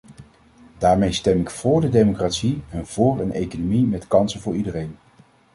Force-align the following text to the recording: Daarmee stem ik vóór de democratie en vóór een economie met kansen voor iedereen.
Daarmee 0.77 1.11
stem 1.11 1.39
ik 1.39 1.49
vóór 1.49 1.81
de 1.81 1.89
democratie 1.89 2.63
en 2.69 2.85
vóór 2.87 3.19
een 3.19 3.33
economie 3.33 3.85
met 3.85 4.07
kansen 4.07 4.41
voor 4.41 4.55
iedereen. 4.55 4.97